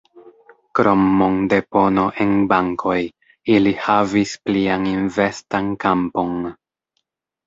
Krom 0.77 1.01
mondepono 1.17 2.05
en 2.23 2.31
bankoj, 2.53 2.95
ili 3.55 3.73
havis 3.89 4.33
plian 4.47 4.87
investan 4.93 5.69
kampon. 5.87 6.33